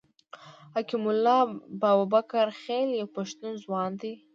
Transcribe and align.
حکیم 0.75 1.03
الله 1.11 1.41
بابکرخېل 1.81 2.89
یو 2.99 3.07
پښتون 3.15 3.51
ځوان 3.63 3.91
دی. 4.01 4.13